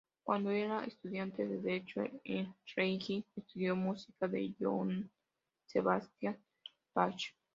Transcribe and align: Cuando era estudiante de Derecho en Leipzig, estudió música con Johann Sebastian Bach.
Cuando 0.23 0.49
era 0.49 0.83
estudiante 0.83 1.47
de 1.47 1.59
Derecho 1.61 2.01
en 2.23 2.55
Leipzig, 2.75 3.23
estudió 3.35 3.75
música 3.75 4.11
con 4.19 4.55
Johann 4.59 5.11
Sebastian 5.67 6.43
Bach. 6.95 7.21